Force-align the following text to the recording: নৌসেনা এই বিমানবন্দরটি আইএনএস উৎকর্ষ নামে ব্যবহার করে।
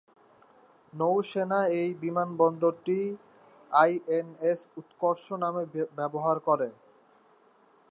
নৌসেনা 0.93 1.59
এই 1.79 1.89
বিমানবন্দরটি 2.01 2.99
আইএনএস 3.71 4.59
উৎকর্ষ 4.79 5.25
নামে 5.43 5.63
ব্যবহার 5.97 6.37
করে। 6.47 6.67